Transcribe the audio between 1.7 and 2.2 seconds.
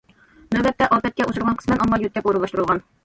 ئامما